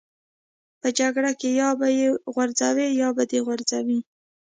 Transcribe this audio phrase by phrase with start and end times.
[0.81, 3.99] په جګړه کې یا به یې غورځوې یا به دې غورځوي